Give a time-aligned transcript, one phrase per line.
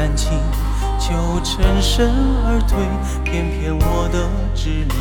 [0.05, 0.37] 感情
[0.99, 2.11] 就乘身
[2.45, 2.77] 而退，
[3.23, 4.93] 偏偏我的支离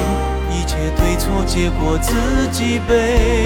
[0.53, 3.43] 一切对错结果自己背。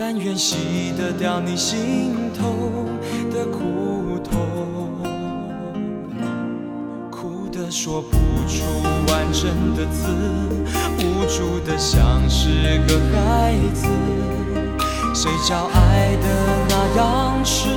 [0.00, 2.86] 但愿洗得掉你心头
[3.30, 4.96] 的苦痛，
[7.10, 8.12] 哭的说不
[8.50, 8.62] 出
[9.12, 9.44] 完整
[9.76, 10.08] 的字，
[10.96, 13.88] 无助的像是个孩子。
[15.14, 16.28] 谁叫爱的
[16.70, 17.68] 那样痴，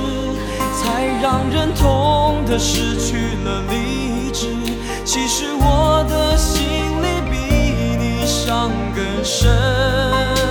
[0.82, 4.46] 才让人痛的失去了理智。
[5.04, 10.42] 其实我的心里比你伤更深。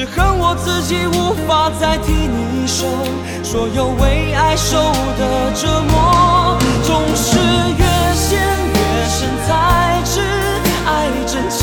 [0.00, 2.86] 只恨我自己无法再替你受
[3.42, 4.78] 所有为爱受
[5.18, 10.22] 的折磨，总是越陷越深，才知
[10.86, 11.59] 爱真。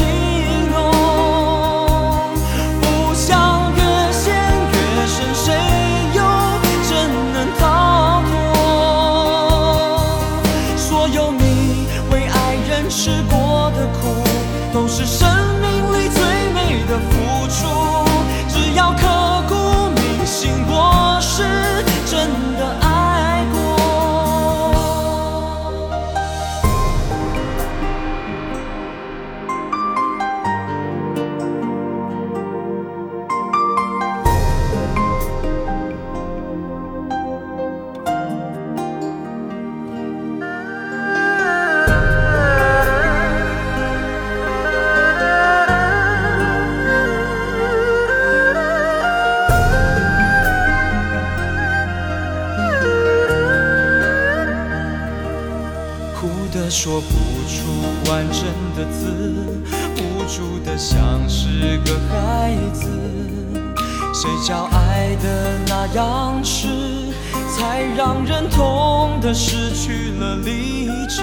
[56.27, 57.11] 哭的说不
[57.47, 58.43] 出完整
[58.75, 59.13] 的字，
[59.95, 62.83] 无助的像是个孩子。
[64.13, 66.67] 谁叫爱的那样痴，
[67.55, 71.21] 才让人痛的失去了理智。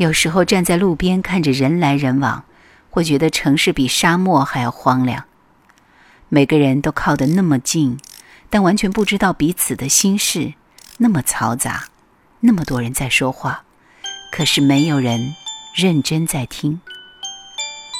[0.01, 2.45] 有时候站在路边看着人来人往，
[2.89, 5.25] 会觉得城市比沙漠还要荒凉。
[6.27, 7.99] 每个人都靠得那么近，
[8.49, 10.55] 但完全不知道彼此的心事。
[10.97, 11.89] 那么嘈杂，
[12.39, 13.63] 那么多人在说话，
[14.31, 15.35] 可是没有人
[15.75, 16.81] 认真在听。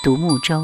[0.04, 0.64] 独木舟。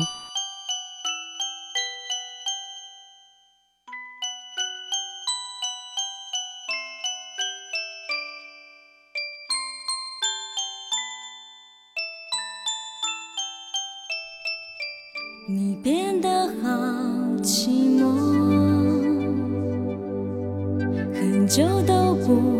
[21.47, 22.56] 就都不。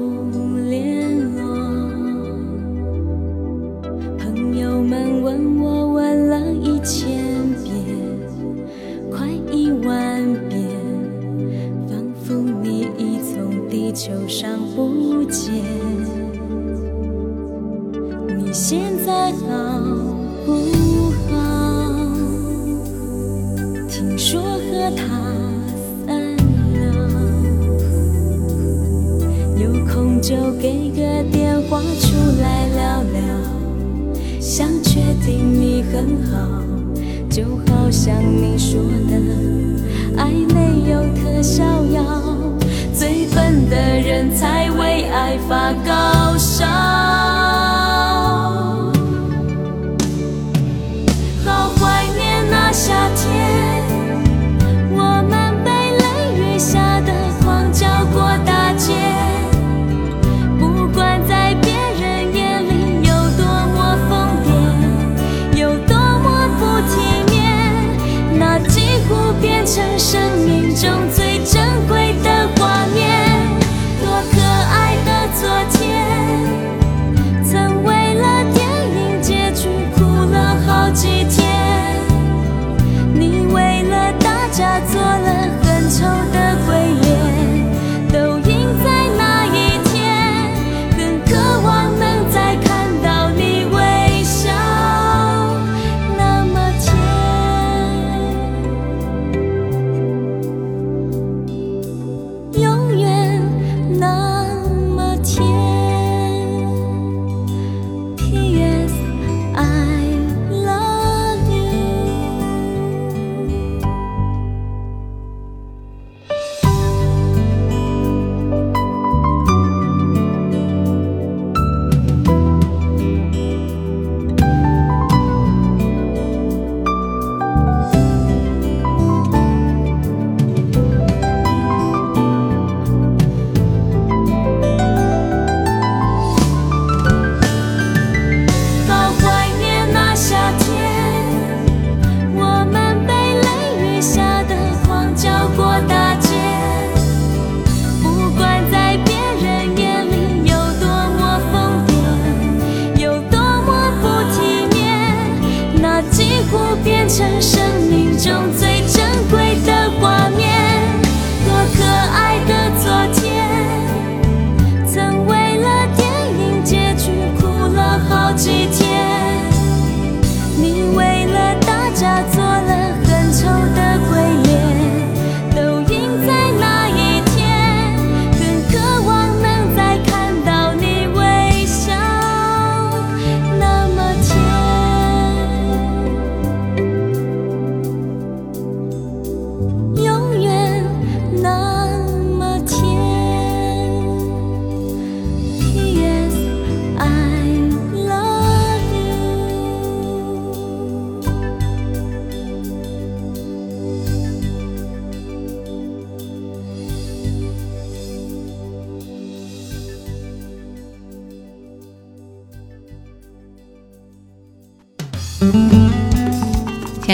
[45.37, 46.16] 发高。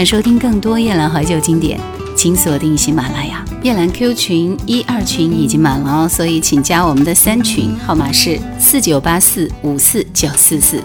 [0.04, 1.80] 收听更多夜兰怀旧经典，
[2.14, 10.82] 请锁定喜马拉雅夜兰 Q 群一二群已经满了哦，所以请加我们的三群，号码是四九八四五四九四四。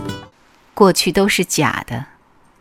[0.73, 2.05] 过去都是假的，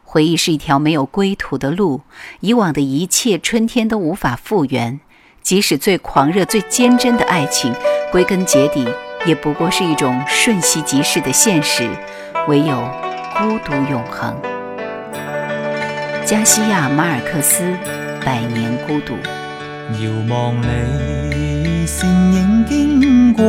[0.03, 2.01] 回忆是一条没有归途的路，
[2.41, 4.99] 以往的一切春天都无法复原。
[5.41, 7.73] 即使最狂热、最坚贞的爱情，
[8.11, 8.85] 归根结底
[9.25, 11.89] 也不过是一种瞬息即逝的现实，
[12.49, 12.77] 唯有
[13.37, 14.37] 孤独永恒。
[16.31, 17.63] 加西亚·马尔克斯
[18.23, 19.15] 《百年孤独》。
[19.99, 23.43] 遥望你身影经过，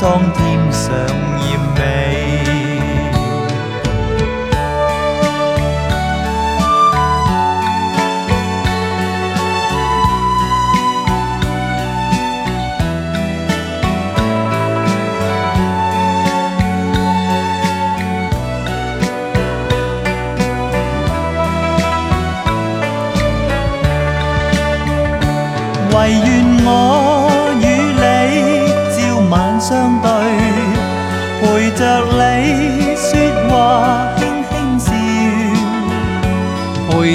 [0.00, 0.94] 装添上
[1.50, 1.77] 艳。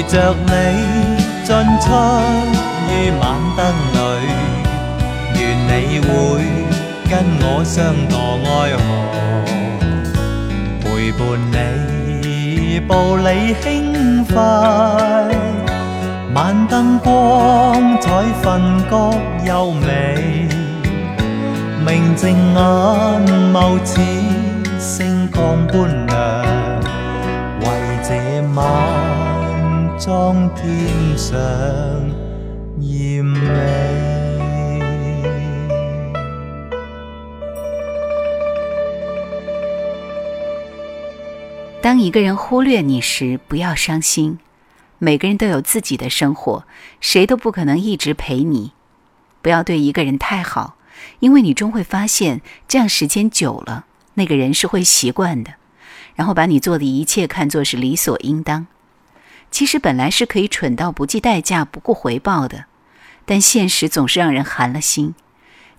[0.08, 0.52] 着你
[1.44, 1.88] 进出
[2.88, 3.22] 于晚
[3.56, 3.94] 灯里，
[5.38, 6.10] 愿你会
[7.08, 8.14] 跟我相度
[8.46, 8.78] 爱河，
[10.80, 10.82] 陪
[11.12, 11.56] 伴你
[12.86, 13.28] 步履
[13.62, 14.36] 轻快，
[16.34, 16.36] 晚
[16.68, 17.06] 灯光
[18.00, 18.10] 彩
[18.42, 18.44] 瞓
[18.90, 18.94] 觉
[19.46, 19.88] 优美，
[21.84, 22.60] 明净眼
[23.52, 23.92] 眸似
[24.78, 25.72] 星光般
[26.06, 26.14] 亮，
[27.60, 27.64] 为
[28.06, 28.12] 这
[28.54, 29.02] 晚。
[30.06, 30.10] 当
[41.98, 44.38] 一个人忽略你时，不要伤心。
[44.98, 46.64] 每个人都有自己的生活，
[47.00, 48.72] 谁都不可能一直陪你。
[49.40, 50.76] 不要对一个人太好，
[51.20, 55.54] 因为你终会发现，这样时间久了，那个人是会习惯的，
[56.14, 58.66] 然后把你做的一切看作是理所应当。
[59.54, 62.64] 其实本来是可以蠢到不计代价、不顾回报的，
[63.24, 65.14] 但现实总是让人寒了心。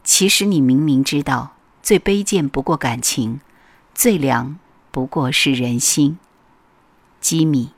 [0.01, 3.41] 其实你明明知道，最卑贱不过感情，
[3.93, 4.57] 最凉
[4.91, 6.17] 不过是人心。
[7.19, 7.74] 机米。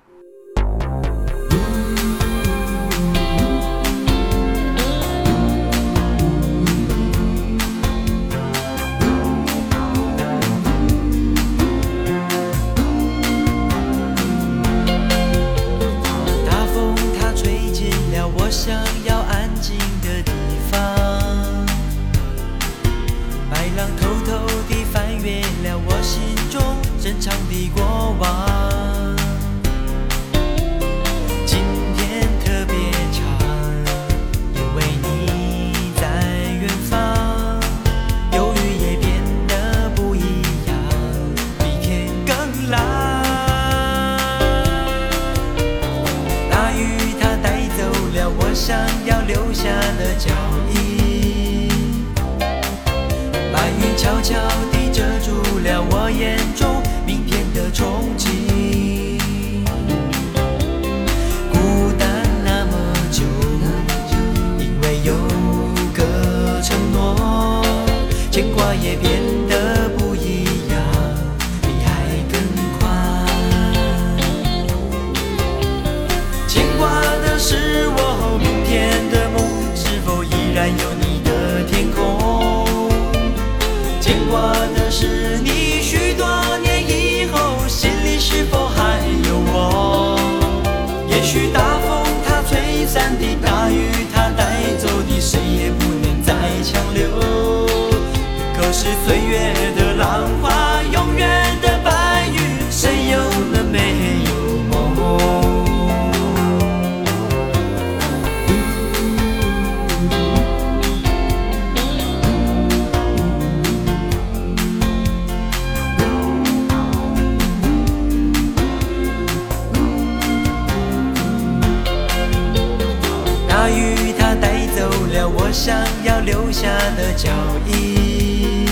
[126.40, 127.30] 留下的脚
[127.68, 128.66] 印，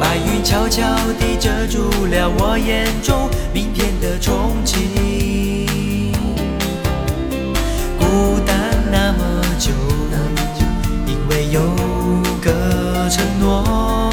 [0.00, 0.82] 白云悄悄
[1.18, 4.30] 地遮住了我眼中明天的憧
[4.64, 4.74] 憬。
[7.98, 9.70] 孤单那么久，
[11.06, 11.60] 因为有
[12.42, 14.10] 个承诺，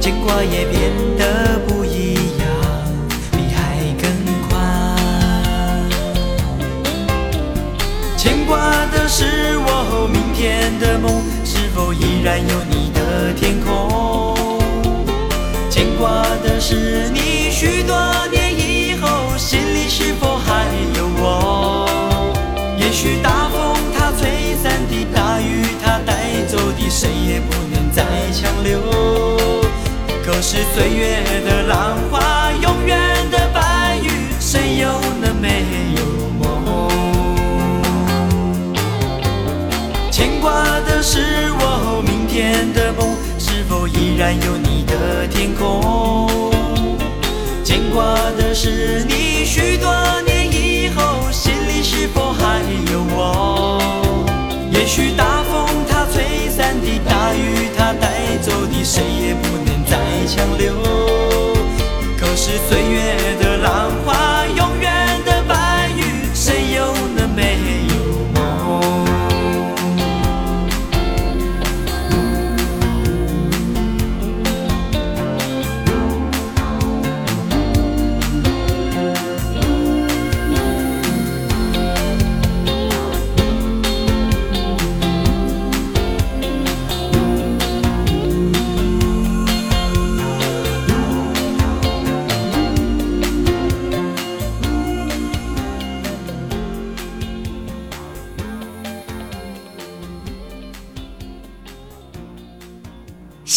[0.00, 0.77] 牵挂也变。
[12.36, 14.34] 有你的天空，
[15.70, 17.48] 牵挂的是你。
[17.50, 17.94] 许多
[18.30, 20.64] 年以后，心里是否还
[20.96, 21.24] 有我？
[22.78, 26.12] 也许大风它吹散的，大雨它带
[26.46, 28.70] 走的，谁也不能再强留。
[30.24, 35.48] 可是岁月的浪花，永远的白云，谁又能没
[35.96, 36.00] 有
[36.38, 36.46] 梦？
[40.12, 40.52] 牵挂
[40.86, 42.04] 的是我。
[42.72, 46.28] 的梦是否依然有你的天空？
[47.64, 49.90] 牵挂的是你，许多
[50.24, 52.60] 年以后，心里是否还
[52.92, 53.80] 有我？
[54.72, 60.74] 也许大风它吹散的，大雨它带走的，谁也不能再强留。
[62.16, 64.37] 可是岁月的浪花。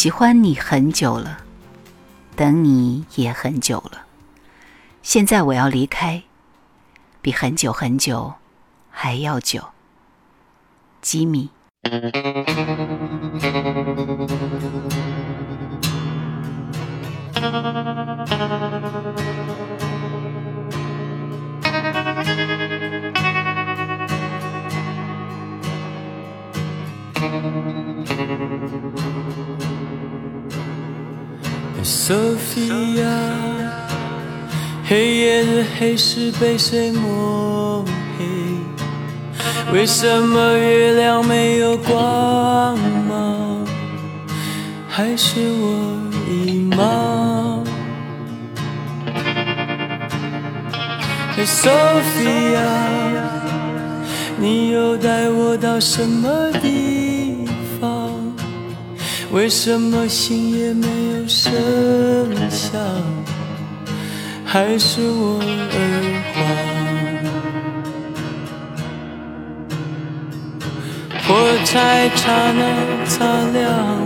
[0.03, 1.43] 喜欢你很久了，
[2.35, 4.07] 等你也很久了。
[5.03, 6.23] 现在我要离开，
[7.21, 8.33] 比很久很久
[8.89, 9.63] 还要久，
[11.03, 11.51] 吉米。
[31.83, 33.09] Sophia，
[34.87, 37.83] 黑夜的黑是被谁抹
[38.19, 39.73] 黑？
[39.73, 42.77] 为什么月亮没有光
[43.09, 43.65] 芒？
[44.87, 47.65] 还是我迷茫
[51.43, 52.67] ？Sophia，
[54.37, 57.00] 你又带我到什么地方？
[59.33, 61.51] 为什么心也没有声
[62.49, 62.73] 响，
[64.43, 65.39] 还是我
[65.71, 65.77] 耳
[66.33, 67.21] 环？
[71.23, 73.99] 火柴刹那擦亮，